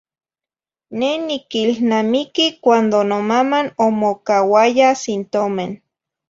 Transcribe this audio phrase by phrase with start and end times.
[0.97, 5.71] Neh niquihlnamiqui cuando nomama omocauaya sin tomen.